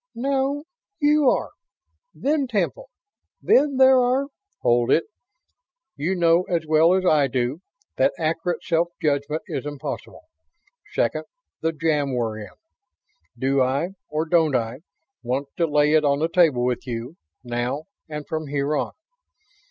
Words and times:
"No. 0.15 0.63
You 0.99 1.29
are. 1.29 1.51
Then 2.11 2.47
Temple. 2.47 2.89
Then 3.39 3.77
there 3.77 3.99
are..." 3.99 4.29
"Hold 4.63 4.89
it. 4.89 5.03
You 5.95 6.15
know 6.15 6.41
as 6.49 6.65
well 6.65 6.95
as 6.95 7.05
I 7.05 7.27
do 7.27 7.61
that 7.97 8.11
accurate 8.17 8.63
self 8.63 8.87
judgment 8.99 9.43
is 9.47 9.63
impossible. 9.63 10.23
Second, 10.93 11.25
the 11.61 11.71
jam 11.71 12.15
we're 12.15 12.39
in. 12.39 12.49
Do 13.37 13.61
I, 13.61 13.89
or 14.09 14.25
don't 14.27 14.55
I, 14.55 14.79
want 15.21 15.49
to 15.57 15.67
lay 15.67 15.91
it 15.93 16.03
on 16.03 16.17
the 16.17 16.29
table 16.29 16.65
with 16.65 16.87
you, 16.87 17.15
now 17.43 17.83
and 18.09 18.25
from 18.27 18.47
here 18.47 18.75
on? 18.75 18.93